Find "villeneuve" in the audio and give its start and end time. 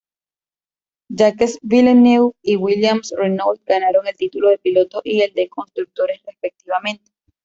1.61-2.31